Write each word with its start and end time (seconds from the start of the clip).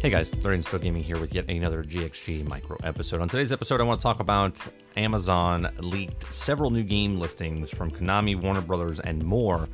Hey 0.00 0.08
guys, 0.08 0.30
Third 0.30 0.64
Still 0.64 0.78
Gaming 0.78 1.02
here 1.02 1.18
with 1.20 1.34
yet 1.34 1.50
another 1.50 1.84
GXG 1.84 2.48
micro 2.48 2.78
episode. 2.84 3.20
On 3.20 3.28
today's 3.28 3.52
episode, 3.52 3.82
I 3.82 3.84
want 3.84 4.00
to 4.00 4.02
talk 4.02 4.20
about 4.20 4.58
Amazon 4.96 5.68
leaked 5.80 6.32
several 6.32 6.70
new 6.70 6.82
game 6.82 7.20
listings 7.20 7.68
from 7.68 7.90
Konami, 7.90 8.34
Warner 8.34 8.62
Brothers, 8.62 8.98
and 9.00 9.22
more. 9.22 9.68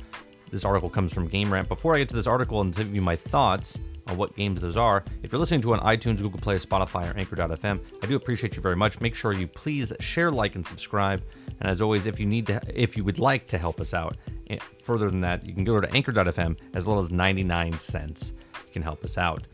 This 0.51 0.65
article 0.65 0.89
comes 0.89 1.13
from 1.13 1.29
Game 1.29 1.51
Rant. 1.51 1.69
Before 1.69 1.95
I 1.95 1.99
get 1.99 2.09
to 2.09 2.15
this 2.17 2.27
article 2.27 2.59
and 2.59 2.75
give 2.75 2.93
you 2.93 3.01
my 3.01 3.15
thoughts 3.15 3.79
on 4.07 4.17
what 4.17 4.35
games 4.35 4.59
those 4.59 4.75
are, 4.75 5.05
if 5.23 5.31
you're 5.31 5.39
listening 5.39 5.61
to 5.61 5.73
on 5.73 5.79
iTunes, 5.79 6.17
Google 6.17 6.41
Play, 6.41 6.55
Spotify, 6.55 7.09
or 7.09 7.17
Anchor.fm, 7.17 7.79
I 8.03 8.05
do 8.05 8.17
appreciate 8.17 8.57
you 8.57 8.61
very 8.61 8.75
much. 8.75 8.99
Make 8.99 9.15
sure 9.15 9.31
you 9.31 9.47
please 9.47 9.93
share, 10.01 10.29
like, 10.29 10.55
and 10.55 10.67
subscribe. 10.67 11.23
And 11.61 11.69
as 11.69 11.81
always, 11.81 12.05
if 12.05 12.19
you 12.19 12.25
need 12.25 12.47
to, 12.47 12.61
if 12.67 12.97
you 12.97 13.05
would 13.05 13.17
like 13.17 13.47
to 13.47 13.57
help 13.57 13.79
us 13.79 13.93
out 13.93 14.17
eh, 14.49 14.57
further 14.83 15.09
than 15.09 15.21
that, 15.21 15.45
you 15.45 15.53
can 15.53 15.63
go 15.63 15.79
to 15.79 15.89
Anchor.fm 15.93 16.57
as 16.73 16.85
little 16.85 17.01
as 17.01 17.11
99 17.11 17.79
cents. 17.79 18.33
You 18.65 18.73
can 18.73 18.81
help 18.81 19.05
us 19.05 19.17
out. 19.17 19.47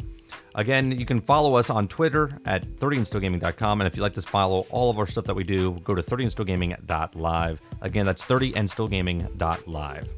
Again, 0.55 0.92
you 0.92 1.05
can 1.05 1.22
follow 1.22 1.55
us 1.55 1.70
on 1.70 1.88
Twitter 1.88 2.38
at 2.46 2.64
30andstillgaming.com. 2.76 3.82
And 3.82 3.88
if 3.88 3.96
you'd 3.96 4.04
like 4.04 4.14
to 4.14 4.22
follow 4.22 4.66
all 4.70 4.90
of 4.90 5.00
our 5.00 5.08
stuff 5.08 5.26
that 5.26 5.36
we 5.36 5.44
do, 5.44 5.80
go 5.84 5.96
to 5.96 6.02
30andstillgaming.live. 6.02 7.62
Again, 7.82 8.05
that's 8.05 8.24
30andstillgaming.live. 8.24 10.14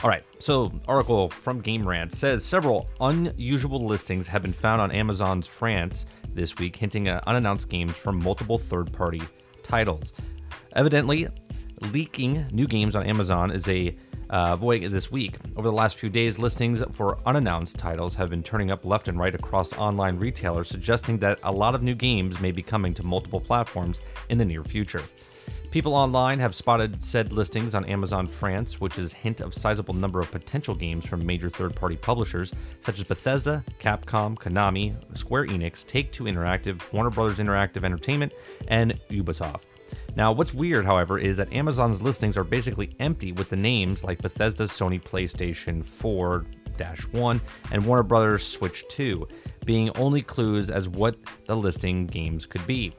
All 0.00 0.08
right, 0.08 0.22
so 0.38 0.72
article 0.86 1.28
from 1.28 1.60
Game 1.60 1.86
Rant 1.86 2.12
says 2.12 2.44
several 2.44 2.88
unusual 3.00 3.84
listings 3.84 4.28
have 4.28 4.42
been 4.42 4.52
found 4.52 4.80
on 4.80 4.92
Amazon's 4.92 5.48
France 5.48 6.06
this 6.32 6.56
week, 6.56 6.76
hinting 6.76 7.08
at 7.08 7.26
unannounced 7.26 7.68
games 7.68 7.96
from 7.96 8.22
multiple 8.22 8.58
third-party 8.58 9.22
titles. 9.64 10.12
Evidently, 10.76 11.26
leaking 11.92 12.46
new 12.52 12.68
games 12.68 12.94
on 12.94 13.06
Amazon 13.06 13.50
is 13.50 13.66
a 13.68 13.96
uh, 14.30 14.56
this 14.56 15.10
week. 15.10 15.36
Over 15.56 15.68
the 15.68 15.74
last 15.74 15.96
few 15.96 16.10
days, 16.10 16.38
listings 16.38 16.82
for 16.92 17.18
unannounced 17.26 17.78
titles 17.78 18.14
have 18.14 18.30
been 18.30 18.42
turning 18.42 18.70
up 18.70 18.84
left 18.84 19.08
and 19.08 19.18
right 19.18 19.34
across 19.34 19.72
online 19.74 20.18
retailers, 20.18 20.68
suggesting 20.68 21.18
that 21.18 21.38
a 21.42 21.52
lot 21.52 21.74
of 21.74 21.82
new 21.82 21.94
games 21.94 22.40
may 22.40 22.52
be 22.52 22.62
coming 22.62 22.94
to 22.94 23.06
multiple 23.06 23.40
platforms 23.40 24.00
in 24.28 24.38
the 24.38 24.44
near 24.44 24.62
future. 24.62 25.02
People 25.70 25.94
online 25.94 26.38
have 26.38 26.54
spotted 26.54 27.02
said 27.02 27.30
listings 27.30 27.74
on 27.74 27.84
Amazon 27.84 28.26
France, 28.26 28.80
which 28.80 28.98
is 28.98 29.12
hint 29.12 29.42
of 29.42 29.54
sizable 29.54 29.92
number 29.92 30.18
of 30.18 30.30
potential 30.30 30.74
games 30.74 31.06
from 31.06 31.24
major 31.24 31.50
third-party 31.50 31.96
publishers 31.96 32.54
such 32.80 32.98
as 32.98 33.04
Bethesda, 33.04 33.62
Capcom, 33.78 34.34
Konami, 34.34 34.94
Square 35.16 35.48
Enix, 35.48 35.86
Take-Two 35.86 36.24
Interactive, 36.24 36.90
Warner 36.92 37.10
Brothers 37.10 37.38
Interactive 37.38 37.84
Entertainment, 37.84 38.32
and 38.68 38.98
Ubisoft. 39.10 39.67
Now, 40.18 40.32
what's 40.32 40.52
weird, 40.52 40.84
however, 40.84 41.16
is 41.16 41.36
that 41.36 41.52
Amazon's 41.52 42.02
listings 42.02 42.36
are 42.36 42.42
basically 42.42 42.90
empty 42.98 43.30
with 43.30 43.50
the 43.50 43.56
names 43.56 44.02
like 44.02 44.20
Bethesda's 44.20 44.72
Sony 44.72 45.00
PlayStation 45.00 45.84
4 45.84 46.44
1 47.12 47.40
and 47.70 47.86
Warner 47.86 48.02
Brothers 48.02 48.44
Switch 48.44 48.84
2 48.88 49.26
being 49.64 49.90
only 49.96 50.22
clues 50.22 50.70
as 50.70 50.88
what 50.88 51.16
the 51.46 51.54
listing 51.54 52.06
games 52.06 52.46
could 52.46 52.66
be. 52.66 52.92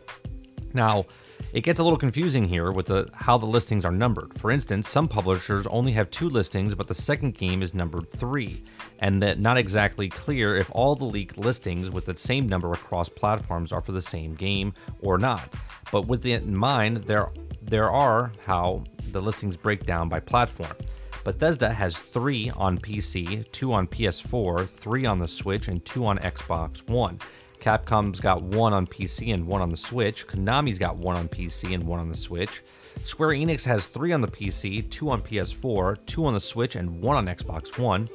Now, 0.74 1.06
it 1.54 1.62
gets 1.62 1.80
a 1.80 1.84
little 1.84 1.98
confusing 1.98 2.46
here 2.46 2.72
with 2.72 2.88
the, 2.88 3.10
how 3.14 3.38
the 3.38 3.46
listings 3.46 3.86
are 3.86 3.92
numbered. 3.92 4.40
For 4.40 4.52
instance, 4.52 4.88
some 4.88 5.08
publishers 5.08 5.66
only 5.68 5.92
have 5.94 6.12
two 6.12 6.30
listings, 6.30 6.76
but 6.76 6.88
the 6.88 6.94
second 6.94 7.36
game 7.36 7.62
is 7.62 7.74
numbered 7.74 8.12
three, 8.12 8.64
and 9.00 9.22
that 9.22 9.40
not 9.40 9.58
exactly 9.58 10.10
clear 10.10 10.56
if 10.56 10.70
all 10.74 10.96
the 10.96 11.06
leaked 11.06 11.38
listings 11.38 11.90
with 11.90 12.06
the 12.06 12.16
same 12.16 12.48
number 12.48 12.72
across 12.74 13.10
platforms 13.10 13.72
are 13.72 13.82
for 13.82 13.92
the 13.92 14.02
same 14.02 14.36
game 14.36 14.74
or 15.02 15.18
not. 15.18 15.54
But 15.92 16.08
with 16.08 16.26
it 16.26 16.44
in 16.44 16.56
mind, 16.56 16.98
there 17.06 17.30
there 17.62 17.92
are 17.92 18.32
how 18.46 18.84
the 19.12 19.20
listings 19.20 19.56
break 19.56 19.86
down 19.86 20.10
by 20.10 20.20
platform. 20.20 20.76
Bethesda 21.24 21.72
has 21.72 21.98
three 21.98 22.50
on 22.52 22.78
PC, 22.78 23.50
two 23.52 23.74
on 23.74 23.88
PS4, 23.88 24.68
three 24.68 25.06
on 25.06 25.18
the 25.18 25.28
Switch, 25.28 25.68
and 25.68 25.84
two 25.86 26.06
on 26.06 26.18
Xbox 26.20 26.88
One. 26.88 27.20
Capcom's 27.60 28.20
got 28.20 28.42
one 28.42 28.74
on 28.74 28.88
PC 28.88 29.34
and 29.34 29.46
one 29.46 29.62
on 29.62 29.70
the 29.70 29.78
Switch. 29.78 30.28
Konami's 30.28 30.80
got 30.80 30.98
one 30.98 31.16
on 31.16 31.28
PC 31.28 31.74
and 31.74 31.86
one 31.86 32.00
on 32.00 32.10
the 32.10 32.18
Switch. 32.18 32.64
Square 33.04 33.30
Enix 33.30 33.64
has 33.66 33.88
three 33.88 34.12
on 34.14 34.22
the 34.22 34.28
PC, 34.28 34.90
two 34.90 35.10
on 35.10 35.22
PS4, 35.22 36.06
two 36.06 36.26
on 36.26 36.34
the 36.34 36.40
Switch, 36.40 36.76
and 36.76 37.02
one 37.02 37.18
on 37.18 37.26
Xbox 37.28 37.78
One. 37.78 38.10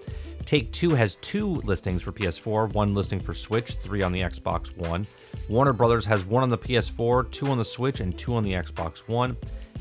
Take 0.45 0.73
Two 0.73 0.91
has 0.91 1.17
two 1.17 1.49
listings 1.49 2.03
for 2.03 2.13
PS4, 2.13 2.75
one 2.75 2.93
listing 2.93 3.19
for 3.19 3.33
Switch, 3.33 3.73
three 3.75 4.03
on 4.03 4.13
the 4.13 4.21
Xbox 4.21 4.77
One. 4.77 5.07
Warner 5.49 5.73
Brothers 5.73 6.05
has 6.05 6.25
one 6.27 6.43
on 6.43 6.51
the 6.51 6.59
PS4, 6.59 7.31
two 7.31 7.49
on 7.49 7.57
the 7.57 7.65
Switch, 7.65 8.01
and 8.01 8.17
two 8.17 8.35
on 8.35 8.45
the 8.45 8.53
Xbox 8.53 9.09
One. 9.09 9.37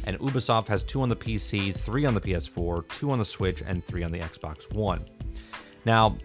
And 0.05 0.17
Ubisoft 0.19 0.67
has 0.67 0.83
two 0.83 1.01
on 1.01 1.09
the 1.09 1.15
PC, 1.15 1.75
three 1.75 2.05
on 2.05 2.13
the 2.13 2.21
PS4, 2.21 2.87
two 2.89 3.11
on 3.11 3.19
the 3.19 3.25
Switch, 3.25 3.61
and 3.65 3.83
three 3.83 4.03
on 4.03 4.11
the 4.11 4.19
Xbox 4.19 4.71
One. 4.73 5.03
Now, 5.85 6.17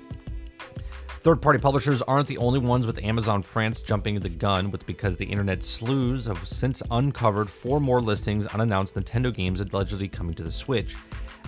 Third 1.20 1.42
party 1.42 1.58
publishers 1.58 2.00
aren't 2.02 2.28
the 2.28 2.38
only 2.38 2.60
ones 2.60 2.86
with 2.86 3.02
Amazon 3.02 3.42
France 3.42 3.82
jumping 3.82 4.20
the 4.20 4.28
gun 4.28 4.70
with 4.70 4.86
because 4.86 5.16
the 5.16 5.24
internet 5.24 5.64
sleuths 5.64 6.26
have 6.26 6.46
since 6.46 6.80
uncovered 6.92 7.50
four 7.50 7.80
more 7.80 8.00
listings 8.00 8.46
unannounced 8.46 8.94
Nintendo 8.94 9.34
games 9.34 9.60
allegedly 9.60 10.06
coming 10.06 10.32
to 10.34 10.44
the 10.44 10.50
Switch. 10.52 10.94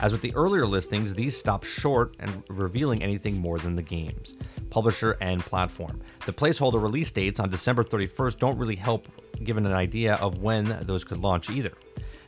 As 0.00 0.10
with 0.10 0.22
the 0.22 0.34
earlier 0.34 0.66
listings, 0.66 1.14
these 1.14 1.38
stop 1.38 1.62
short 1.62 2.16
and 2.19 2.42
revealing 2.48 3.00
anything 3.00 3.38
more 3.38 3.58
than 3.58 3.76
the 3.76 3.82
games, 3.82 4.36
publisher, 4.70 5.16
and 5.20 5.41
platform. 5.41 6.00
The 6.26 6.32
placeholder 6.32 6.82
release 6.82 7.12
dates 7.12 7.38
on 7.38 7.48
December 7.48 7.84
31st 7.84 8.41
don't 8.41 8.58
really 8.58 8.76
help 8.76 9.06
given 9.44 9.66
an 9.66 9.72
idea 9.72 10.16
of 10.16 10.38
when 10.38 10.78
those 10.82 11.04
could 11.04 11.19
launch 11.19 11.48
either. 11.48 11.72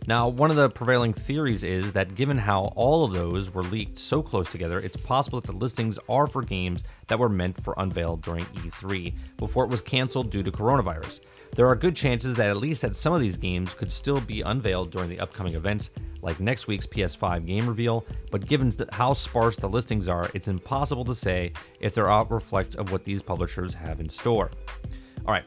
Now, 0.07 0.27
one 0.27 0.51
of 0.51 0.57
the 0.57 0.69
prevailing 0.69 1.13
theories 1.13 1.63
is 1.63 1.93
that 1.93 2.17
given 2.17 2.37
how 2.37 2.73
all 2.75 3.05
of 3.05 3.13
those 3.13 3.55
were 3.55 3.63
leaked 3.63 3.99
so 3.99 4.21
close 4.21 4.49
together, 4.49 4.81
it's 4.81 4.97
possible 4.97 5.41
that 5.41 5.47
the 5.47 5.57
listings 5.57 5.97
are 6.09 6.27
for 6.27 6.43
games 6.43 6.83
that 7.07 7.19
were 7.19 7.29
meant 7.29 7.63
for 7.63 7.75
unveiled 7.79 8.21
during 8.23 8.45
E3 8.47 9.15
before 9.37 9.65
it 9.65 9.71
was 9.71 9.81
canceled 9.81 10.31
due 10.31 10.43
to 10.43 10.51
coronavirus. 10.51 11.21
There 11.55 11.69
are 11.69 11.77
good 11.77 11.95
chances 11.95 12.35
that 12.35 12.51
at 12.51 12.57
least 12.57 12.83
that 12.83 12.97
some 12.97 13.13
of 13.13 13.21
these 13.21 13.37
games 13.37 13.75
could 13.75 13.93
still 13.93 14.21
be 14.21 14.41
unveiled 14.41 14.91
during 14.91 15.09
the 15.09 15.21
upcoming 15.21 15.55
events, 15.55 15.91
like 16.21 16.41
next 16.41 16.67
week's 16.67 16.87
PS5 16.87 17.47
game 17.47 17.69
reveal, 17.69 18.05
but 18.33 18.47
given 18.47 18.73
how 18.91 19.13
sparse 19.13 19.57
the 19.57 19.69
listings 19.69 20.09
are, 20.09 20.31
it's 20.35 20.49
impossible 20.49 21.05
to 21.05 21.15
say 21.15 21.53
if 21.79 21.95
they're 21.95 22.11
out 22.11 22.29
reflect 22.31 22.75
of 22.75 22.91
what 22.91 23.05
these 23.05 23.23
publishers 23.23 23.73
have 23.73 24.01
in 24.01 24.09
store. 24.09 24.51
All 25.27 25.33
right, 25.33 25.45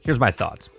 here's 0.00 0.20
my 0.20 0.30
thoughts. 0.30 0.70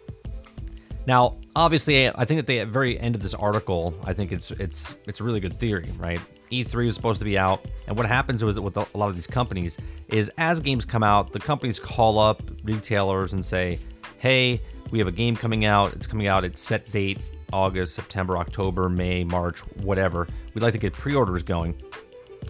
Now, 1.06 1.38
obviously, 1.56 2.09
I 2.09 2.25
think 2.25 2.46
that 2.46 2.53
at 2.53 2.66
the 2.68 2.72
very 2.72 3.00
end 3.00 3.16
of 3.16 3.24
this 3.24 3.34
article, 3.34 3.96
I 4.03 4.14
think 4.14 4.31
it's 4.31 4.52
it's 4.52 4.96
it's 5.08 5.19
a 5.19 5.24
really 5.24 5.40
good 5.40 5.53
theory, 5.53 5.90
right? 5.97 6.19
E3 6.52 6.88
is 6.88 6.96
supposed 6.96 7.19
to 7.19 7.25
be 7.25 7.38
out, 7.38 7.66
and 7.88 7.97
what 7.97 8.06
happens 8.06 8.44
with 8.44 8.58
with 8.58 8.78
a 8.78 8.86
lot 8.94 9.09
of 9.09 9.16
these 9.16 9.28
companies 9.28 9.78
is 10.08 10.31
as 10.38 10.59
games 10.59 10.86
come 10.86 11.03
out, 11.03 11.31
the 11.31 11.40
companies 11.40 11.80
call 11.80 12.19
up 12.19 12.42
retailers 12.63 13.34
and 13.34 13.46
say, 13.46 13.80
"Hey, 14.18 14.62
we 14.92 15.00
have 15.00 15.08
a 15.08 15.12
game 15.12 15.36
coming 15.36 15.66
out. 15.66 15.94
It's 15.94 16.08
coming 16.08 16.28
out. 16.28 16.46
It's 16.46 16.59
set 16.59 16.92
date 16.92 17.19
August, 17.52 17.96
September, 17.96 18.38
October, 18.38 18.90
May, 18.90 19.24
March, 19.24 19.59
whatever. 19.84 20.28
We'd 20.53 20.62
like 20.62 20.74
to 20.74 20.80
get 20.80 20.94
pre-orders 20.94 21.44
going." 21.44 21.75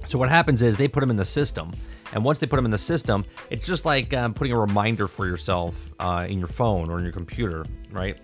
So 0.05 0.17
what 0.17 0.29
happens 0.29 0.61
is 0.61 0.75
they 0.75 0.87
put 0.87 0.99
them 0.99 1.11
in 1.11 1.15
the 1.15 1.25
system, 1.25 1.71
and 2.13 2.23
once 2.23 2.39
they 2.39 2.47
put 2.47 2.57
them 2.57 2.65
in 2.65 2.71
the 2.71 2.77
system, 2.77 3.25
it's 3.49 3.65
just 3.65 3.85
like 3.85 4.13
um, 4.13 4.33
putting 4.33 4.53
a 4.53 4.59
reminder 4.59 5.07
for 5.07 5.25
yourself 5.25 5.91
uh, 5.99 6.25
in 6.27 6.39
your 6.39 6.47
phone 6.47 6.89
or 6.89 6.97
in 6.97 7.03
your 7.03 7.13
computer, 7.13 7.65
right? 7.91 8.17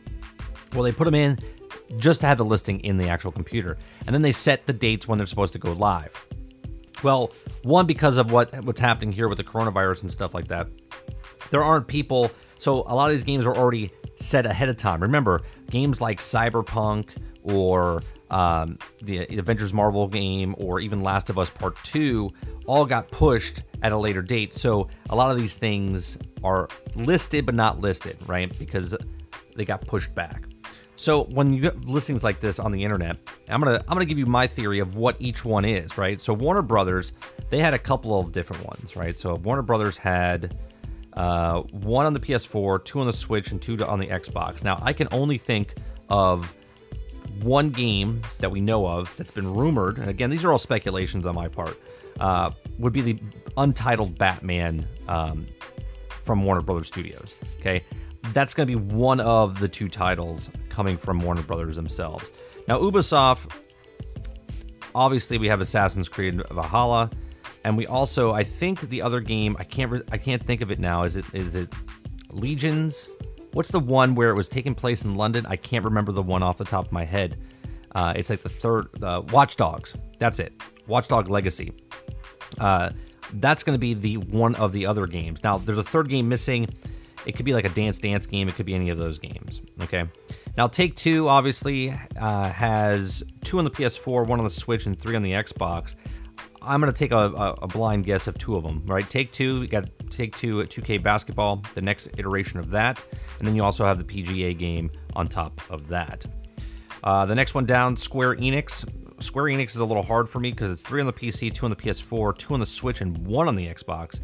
Well, 0.74 0.84
they 0.84 0.92
put 0.92 1.06
them 1.06 1.16
in 1.16 1.40
just 1.98 2.22
to 2.22 2.28
have 2.28 2.38
the 2.38 2.46
listing 2.46 2.80
in 2.82 2.98
the 2.98 3.10
actual 3.10 3.32
computer, 3.32 3.78
and 4.06 4.14
then 4.14 4.22
they 4.22 4.32
set 4.32 4.66
the 4.66 4.74
dates 4.74 5.08
when 5.08 5.18
they're 5.18 5.28
supposed 5.28 5.54
to 5.54 5.60
go 5.60 5.74
live. 5.74 6.28
Well, 7.04 7.32
one 7.64 7.86
because 7.86 8.18
of 8.18 8.32
what 8.32 8.64
what's 8.64 8.82
happening 8.82 9.12
here 9.12 9.28
with 9.28 9.38
the 9.38 9.44
coronavirus 9.44 10.02
and 10.04 10.12
stuff 10.12 10.34
like 10.34 10.48
that, 10.50 10.68
there 11.50 11.64
aren't 11.64 11.88
people. 11.88 12.32
So 12.58 12.84
a 12.88 12.94
lot 12.94 13.06
of 13.06 13.12
these 13.12 13.24
games 13.24 13.46
are 13.46 13.56
already 13.56 13.92
set 14.18 14.46
ahead 14.46 14.70
of 14.70 14.78
time. 14.78 15.02
Remember, 15.02 15.42
games 15.70 16.02
like 16.02 16.20
Cyberpunk 16.20 17.10
or 17.44 18.04
um, 18.30 18.78
the 19.02 19.26
Avengers 19.38 19.74
Marvel 19.74 20.08
game 20.08 20.56
or 20.58 20.80
even 20.82 21.02
Last 21.02 21.30
of 21.30 21.40
Us 21.40 21.50
Part 21.50 21.82
2 21.84 22.32
all 22.66 22.86
got 22.86 23.10
pushed 23.12 23.64
at 23.82 23.92
a 23.92 23.98
later 23.98 24.22
date. 24.22 24.54
So 24.54 24.90
a 25.10 25.16
lot 25.16 25.32
of 25.32 25.38
these 25.38 25.56
things 25.56 26.18
are 26.44 26.68
listed 26.96 27.46
but 27.46 27.56
not 27.56 27.80
listed, 27.80 28.18
right? 28.28 28.52
Because 28.60 28.94
they 29.56 29.66
got 29.66 29.82
pushed 29.88 30.14
back. 30.14 30.44
So 31.00 31.24
when 31.24 31.54
you 31.54 31.62
get 31.62 31.86
listings 31.86 32.26
like 32.26 32.42
this 32.42 32.60
on 32.60 32.74
the 32.74 32.84
internet, 32.84 33.16
I'm 33.48 33.62
gonna 33.62 33.82
I'm 33.88 33.94
gonna 33.94 34.04
give 34.04 34.18
you 34.18 34.26
my 34.26 34.46
theory 34.48 34.80
of 34.80 34.98
what 34.98 35.16
each 35.20 35.46
one 35.46 35.64
is, 35.64 35.98
right? 35.98 36.20
So 36.20 36.34
Warner 36.34 36.62
Brothers, 36.62 37.14
they 37.50 37.60
had 37.60 37.74
a 37.74 37.80
couple 37.80 38.20
of 38.20 38.34
different 38.34 38.66
ones, 38.66 38.98
right? 38.98 39.18
So 39.18 39.36
Warner 39.36 39.62
Brothers 39.62 39.98
had 39.98 40.58
uh, 41.14 41.62
one 41.62 42.06
on 42.06 42.12
the 42.12 42.20
PS4, 42.20 42.84
two 42.84 43.00
on 43.00 43.08
the 43.08 43.14
Switch, 43.14 43.54
and 43.54 43.62
two 43.62 43.82
on 43.86 43.98
the 43.98 44.08
Xbox. 44.08 44.62
Now 44.62 44.78
I 44.82 44.92
can 44.92 45.08
only 45.12 45.38
think 45.38 45.76
of 46.10 46.54
one 47.44 47.70
game 47.70 48.22
that 48.40 48.52
we 48.52 48.60
know 48.60 48.86
of 48.86 49.16
that's 49.16 49.32
been 49.32 49.54
rumored, 49.54 50.00
and 50.00 50.10
again, 50.10 50.30
these 50.30 50.44
are 50.44 50.52
all 50.52 50.58
speculations 50.58 51.26
on 51.26 51.34
my 51.34 51.48
part, 51.48 51.80
uh, 52.20 52.52
would 52.78 52.92
be 52.92 53.00
the 53.00 53.18
untitled 53.56 54.18
Batman 54.18 54.86
um, 55.08 55.48
from 56.20 56.44
Warner 56.44 56.62
Brothers 56.62 56.88
Studios. 56.88 57.36
Okay, 57.60 57.84
that's 58.34 58.54
going 58.54 58.68
to 58.68 58.76
be 58.78 58.94
one 58.94 59.20
of 59.20 59.60
the 59.60 59.68
two 59.68 59.88
titles 59.90 60.50
coming 60.70 60.98
from 60.98 61.20
Warner 61.20 61.42
Brothers 61.42 61.76
themselves. 61.76 62.32
Now, 62.68 62.80
Ubisoft, 62.80 63.52
obviously, 64.94 65.38
we 65.38 65.48
have 65.48 65.62
Assassin's 65.62 66.08
Creed 66.10 66.42
Valhalla. 66.52 67.10
and 67.64 67.78
we 67.78 67.88
also, 67.88 68.34
I 68.34 68.44
think 68.44 68.82
the 68.90 69.02
other 69.02 69.20
game, 69.20 69.56
I 69.60 69.64
can't, 69.64 69.92
re- 69.92 70.02
I 70.12 70.18
can't 70.18 70.46
think 70.46 70.62
of 70.62 70.72
it 70.72 70.80
now. 70.80 71.04
Is 71.04 71.16
it, 71.18 71.26
is 71.34 71.56
it 71.56 71.74
Legions? 72.32 73.10
What's 73.54 73.72
the 73.72 73.80
one 73.80 74.16
where 74.16 74.30
it 74.30 74.36
was 74.36 74.48
taking 74.48 74.76
place 74.76 75.04
in 75.04 75.16
London? 75.16 75.46
I 75.48 75.56
can't 75.56 75.84
remember 75.84 76.12
the 76.12 76.22
one 76.22 76.44
off 76.44 76.58
the 76.58 76.66
top 76.66 76.86
of 76.86 76.92
my 76.92 77.04
head. 77.04 77.38
Uh, 77.96 78.14
it's 78.16 78.30
like 78.30 78.42
the 78.44 78.50
third, 78.50 79.04
uh, 79.04 79.24
Watch 79.32 79.56
Dogs. 79.56 79.96
That's 80.20 80.40
it. 80.40 80.54
Watchdog 80.88 81.30
Legacy. 81.30 81.74
Uh, 82.60 82.92
that's 83.34 83.64
going 83.64 83.76
to 83.76 83.80
be 83.80 83.94
the 83.94 84.18
one 84.18 84.56
of 84.56 84.72
the 84.72 84.88
other 84.88 85.08
games. 85.08 85.44
Now, 85.44 85.58
there's 85.58 85.78
a 85.78 85.84
third 85.84 86.10
game 86.10 86.30
missing. 86.30 86.70
It 87.26 87.36
could 87.36 87.46
be 87.46 87.54
like 87.54 87.66
a 87.66 87.70
Dance 87.70 88.00
Dance 88.00 88.26
game. 88.26 88.48
It 88.48 88.56
could 88.56 88.66
be 88.66 88.76
any 88.76 88.90
of 88.90 88.98
those 88.98 89.20
games. 89.20 89.62
Okay. 89.82 90.06
Now, 90.58 90.68
Take 90.68 90.96
Two 90.96 91.28
obviously 91.28 91.94
uh, 92.20 92.50
has 92.50 93.24
two 93.44 93.60
on 93.60 93.66
the 93.66 93.72
PS4, 93.72 94.26
one 94.28 94.40
on 94.40 94.46
the 94.46 94.50
Switch, 94.52 94.86
and 94.86 95.00
three 95.00 95.16
on 95.16 95.22
the 95.22 95.32
Xbox. 95.32 95.96
I'm 96.62 96.82
going 96.82 96.92
to 96.92 96.98
take 96.98 97.12
a, 97.12 97.18
a, 97.18 97.52
a, 97.62 97.68
blind 97.68 98.06
guess 98.06 98.28
of 98.28 98.38
two 98.38 98.56
of 98.56 98.64
them, 98.64 98.84
right? 98.86 99.10
Take 99.10 99.32
Two, 99.32 99.62
you 99.62 99.68
got 99.68 99.90
Take 100.10 100.36
Two 100.36 100.62
at 100.62 100.70
2K 100.70 101.02
Basketball, 101.02 101.64
the 101.74 101.82
next 101.82 102.10
iteration 102.18 102.60
of 102.60 102.70
that. 102.72 103.04
And 103.40 103.48
then 103.48 103.56
you 103.56 103.64
also 103.64 103.86
have 103.86 103.98
the 103.98 104.04
PGA 104.04 104.58
game 104.58 104.92
on 105.16 105.28
top 105.28 105.62
of 105.70 105.88
that. 105.88 106.26
Uh, 107.04 107.26
the 107.26 107.36
next 107.36 107.56
one 107.56 107.66
down, 107.66 107.96
Square 107.96 108.36
Enix. 108.38 108.86
Square 109.22 109.46
Enix 109.46 109.70
is 109.72 109.78
a 109.78 109.86
little 109.86 110.04
hard 110.04 110.30
for 110.30 110.40
me 110.40 110.52
because 110.52 110.72
it's 110.72 110.82
three 110.82 111.02
on 111.02 111.08
the 111.08 111.14
PC, 111.14 111.54
two 111.54 111.66
on 111.66 111.70
the 111.70 111.76
PS4, 111.76 112.38
two 112.38 112.54
on 112.54 112.60
the 112.60 112.66
Switch, 112.66 113.02
and 113.02 113.18
one 113.26 113.48
on 113.48 113.56
the 113.56 113.68
Xbox. 113.68 114.20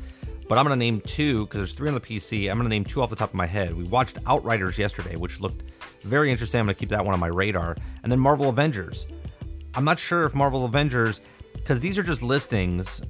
But 0.47 0.57
I'm 0.57 0.65
going 0.65 0.77
to 0.77 0.85
name 0.85 1.01
two 1.01 1.45
because 1.45 1.59
there's 1.59 1.73
three 1.73 1.87
on 1.87 1.95
the 1.95 1.99
PC. 1.99 2.49
I'm 2.49 2.57
going 2.57 2.65
to 2.65 2.69
name 2.69 2.85
two 2.85 3.01
off 3.01 3.09
the 3.09 3.15
top 3.15 3.29
of 3.29 3.35
my 3.35 3.47
head. 3.47 3.75
We 3.75 3.83
watched 3.85 4.19
Outriders 4.27 4.77
yesterday, 4.77 5.15
which 5.15 5.39
looked 5.41 5.63
very 6.03 6.31
interesting. 6.31 6.59
I'm 6.59 6.67
going 6.67 6.75
to 6.75 6.79
keep 6.79 6.89
that 6.89 7.03
one 7.03 7.13
on 7.13 7.19
my 7.19 7.27
radar. 7.27 7.75
And 8.03 8.11
then 8.11 8.19
Marvel 8.19 8.49
Avengers. 8.49 9.07
I'm 9.73 9.83
not 9.83 9.99
sure 9.99 10.23
if 10.23 10.35
Marvel 10.35 10.63
Avengers, 10.65 11.21
because 11.53 11.79
these 11.79 11.97
are 11.97 12.03
just 12.03 12.21
listings, 12.21 13.01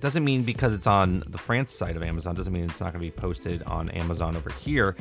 doesn't 0.00 0.24
mean 0.24 0.42
because 0.42 0.74
it's 0.74 0.88
on 0.88 1.22
the 1.28 1.38
France 1.38 1.72
side 1.72 1.96
of 1.96 2.02
Amazon, 2.02 2.34
doesn't 2.34 2.52
mean 2.52 2.64
it's 2.64 2.80
not 2.80 2.92
going 2.92 3.04
to 3.04 3.10
be 3.10 3.12
posted 3.12 3.62
on 3.62 3.88
Amazon 3.90 4.36
over 4.36 4.50
here. 4.50 4.96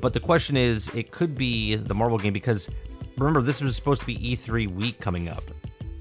But 0.00 0.12
the 0.12 0.20
question 0.20 0.56
is, 0.56 0.88
it 0.88 1.12
could 1.12 1.36
be 1.36 1.76
the 1.76 1.94
Marvel 1.94 2.18
game 2.18 2.32
because 2.32 2.68
remember, 3.18 3.42
this 3.42 3.60
was 3.60 3.74
supposed 3.76 4.00
to 4.00 4.06
be 4.06 4.16
E3 4.16 4.68
week 4.68 5.00
coming 5.00 5.28
up, 5.28 5.44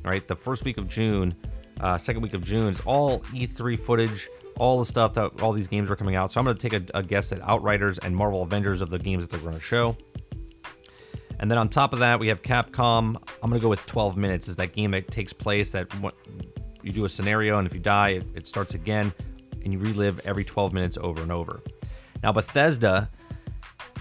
right? 0.03 0.27
The 0.27 0.35
first 0.35 0.65
week 0.65 0.77
of 0.77 0.87
June, 0.87 1.33
uh, 1.79 1.97
second 1.97 2.21
week 2.21 2.33
of 2.33 2.43
June 2.43 2.69
is 2.69 2.81
all 2.81 3.19
E3 3.33 3.79
footage, 3.79 4.29
all 4.57 4.79
the 4.79 4.85
stuff 4.85 5.13
that 5.13 5.41
all 5.41 5.51
these 5.51 5.67
games 5.67 5.89
are 5.91 5.95
coming 5.95 6.15
out. 6.15 6.31
So 6.31 6.39
I'm 6.39 6.45
going 6.45 6.57
to 6.57 6.69
take 6.69 6.89
a, 6.93 6.97
a 6.97 7.03
guess 7.03 7.31
at 7.31 7.41
Outriders 7.41 7.99
and 7.99 8.15
Marvel 8.15 8.41
Avengers 8.41 8.81
of 8.81 8.89
the 8.89 8.99
games 8.99 9.23
that 9.23 9.31
they're 9.31 9.39
going 9.39 9.55
to 9.55 9.61
show. 9.61 9.97
And 11.39 11.51
then 11.51 11.57
on 11.57 11.67
top 11.67 11.91
of 11.91 11.99
that, 11.99 12.19
we 12.19 12.29
have 12.29 12.41
Capcom. 12.41 13.17
I'm 13.43 13.49
going 13.49 13.59
to 13.59 13.63
go 13.63 13.69
with 13.69 13.85
12 13.85 14.15
minutes. 14.15 14.47
Is 14.47 14.55
that 14.55 14.73
game 14.73 14.91
that 14.91 15.09
takes 15.09 15.33
place 15.33 15.71
that 15.71 15.93
what, 15.99 16.15
you 16.81 16.91
do 16.91 17.05
a 17.05 17.09
scenario, 17.09 17.57
and 17.57 17.67
if 17.67 17.73
you 17.73 17.79
die, 17.79 18.09
it, 18.09 18.25
it 18.35 18.47
starts 18.47 18.73
again, 18.73 19.13
and 19.63 19.73
you 19.73 19.79
relive 19.79 20.19
every 20.25 20.45
12 20.45 20.71
minutes 20.71 20.97
over 21.01 21.21
and 21.21 21.31
over. 21.31 21.61
Now, 22.23 22.31
Bethesda 22.31 23.09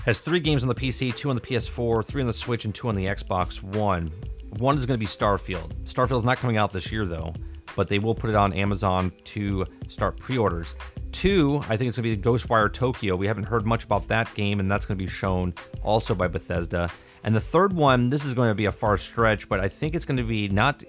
has 0.05 0.19
three 0.19 0.41
games 0.41 0.63
on 0.63 0.69
the 0.69 0.75
PC, 0.75 1.15
two 1.15 1.31
on 1.31 1.37
the 1.37 1.41
PS4, 1.41 2.05
three 2.05 2.23
on 2.23 2.27
the 2.27 2.33
Switch, 2.33 2.65
and 2.65 2.75
two 2.75 2.89
on 2.89 2.95
the 2.95 3.07
Xbox 3.07 3.63
One. 3.63 4.13
One 4.59 4.77
is 4.77 4.87
going 4.87 4.99
to 4.99 5.05
be 5.05 5.11
Starfield. 5.11 5.75
Starfield 5.85 6.19
is 6.19 6.25
not 6.25 6.39
coming 6.39 6.57
out 6.57 6.73
this 6.73 6.93
year, 6.93 7.07
though, 7.07 7.35
but 7.75 7.89
they 7.89 7.99
will 7.99 8.15
put 8.15 8.31
it 8.31 8.37
on 8.37 8.53
Amazon 8.53 9.13
to 9.25 9.67
start 9.89 10.19
pre 10.19 10.37
orders. 10.37 10.77
Two, 11.13 11.63
I 11.69 11.77
think 11.77 11.89
it's 11.89 11.99
going 11.99 12.11
to 12.11 12.17
be 12.17 12.23
Ghostwire 12.23 12.73
Tokyo. 12.73 13.17
We 13.17 13.27
haven't 13.27 13.45
heard 13.45 13.67
much 13.67 13.85
about 13.85 14.07
that 14.09 14.33
game, 14.35 14.61
and 14.61 14.71
that's 14.71 14.85
going 14.85 14.99
to 14.99 15.05
be 15.05 15.11
shown 15.11 15.55
also 15.83 16.15
by 16.15 16.29
Bethesda. 16.29 16.91
And 17.25 17.35
the 17.35 17.41
third 17.41 17.73
one, 17.73 18.09
this 18.09 18.25
is 18.25 18.35
going 18.35 18.51
to 18.51 18.55
be 18.55 18.67
a 18.67 18.73
far 18.73 18.99
stretch, 18.99 19.49
but 19.49 19.61
I 19.61 19.69
think 19.69 19.95
it's 19.95 20.05
going 20.05 20.19
to 20.19 20.25
be 20.25 20.49
not 20.49 20.85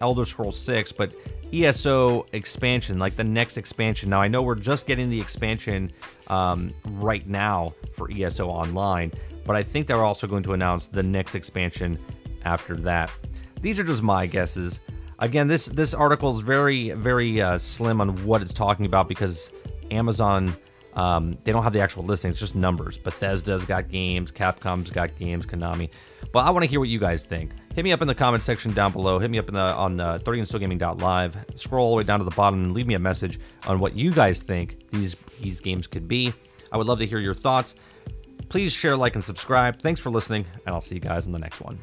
Elder 0.00 0.24
Scrolls 0.24 0.58
6, 0.58 0.92
but 0.92 1.14
ESO 1.52 2.26
expansion, 2.32 2.98
like 2.98 3.16
the 3.16 3.24
next 3.24 3.56
expansion. 3.56 4.10
Now, 4.10 4.20
I 4.20 4.28
know 4.28 4.42
we're 4.42 4.54
just 4.54 4.86
getting 4.86 5.10
the 5.10 5.20
expansion 5.20 5.92
um, 6.28 6.70
right 6.84 7.26
now 7.26 7.72
for 7.92 8.10
ESO 8.10 8.48
Online, 8.48 9.12
but 9.44 9.56
I 9.56 9.62
think 9.62 9.86
they're 9.86 10.04
also 10.04 10.26
going 10.26 10.42
to 10.44 10.52
announce 10.52 10.86
the 10.86 11.02
next 11.02 11.34
expansion 11.34 11.98
after 12.44 12.76
that. 12.76 13.10
These 13.60 13.78
are 13.78 13.84
just 13.84 14.02
my 14.02 14.26
guesses. 14.26 14.80
Again, 15.18 15.48
this 15.48 15.66
this 15.66 15.94
article 15.94 16.30
is 16.30 16.38
very 16.40 16.90
very 16.90 17.40
uh, 17.40 17.56
slim 17.58 18.00
on 18.00 18.24
what 18.24 18.42
it's 18.42 18.52
talking 18.52 18.84
about 18.84 19.08
because 19.08 19.50
Amazon 19.90 20.54
um, 20.94 21.36
they 21.44 21.52
don't 21.52 21.62
have 21.62 21.72
the 21.72 21.80
actual 21.80 22.04
listing; 22.04 22.30
it's 22.30 22.40
just 22.40 22.54
numbers. 22.54 22.98
Bethesda's 22.98 23.64
got 23.64 23.88
games, 23.88 24.30
Capcom's 24.32 24.90
got 24.90 25.16
games, 25.18 25.46
Konami. 25.46 25.90
But 26.32 26.40
I 26.40 26.50
want 26.50 26.64
to 26.64 26.70
hear 26.70 26.80
what 26.80 26.88
you 26.88 26.98
guys 26.98 27.22
think. 27.22 27.52
Hit 27.76 27.84
me 27.84 27.92
up 27.92 28.00
in 28.00 28.08
the 28.08 28.14
comment 28.14 28.42
section 28.42 28.72
down 28.72 28.90
below. 28.90 29.18
Hit 29.18 29.30
me 29.30 29.38
up 29.38 29.48
in 29.48 29.54
the 29.54 29.60
on 29.60 29.96
the 29.96 30.18
30andstillgaming.live. 30.24 31.44
Scroll 31.56 31.84
all 31.84 31.90
the 31.90 31.96
way 31.98 32.04
down 32.04 32.20
to 32.20 32.24
the 32.24 32.30
bottom 32.30 32.64
and 32.64 32.72
leave 32.72 32.86
me 32.86 32.94
a 32.94 32.98
message 32.98 33.38
on 33.66 33.80
what 33.80 33.94
you 33.94 34.10
guys 34.12 34.40
think 34.40 34.88
these 34.88 35.14
these 35.42 35.60
games 35.60 35.86
could 35.86 36.08
be. 36.08 36.32
I 36.72 36.78
would 36.78 36.86
love 36.86 37.00
to 37.00 37.06
hear 37.06 37.18
your 37.18 37.34
thoughts. 37.34 37.74
Please 38.48 38.72
share, 38.72 38.96
like, 38.96 39.14
and 39.14 39.22
subscribe. 39.22 39.82
Thanks 39.82 40.00
for 40.00 40.08
listening, 40.08 40.46
and 40.64 40.74
I'll 40.74 40.80
see 40.80 40.94
you 40.94 41.02
guys 41.02 41.26
in 41.26 41.32
the 41.32 41.38
next 41.38 41.60
one. 41.60 41.78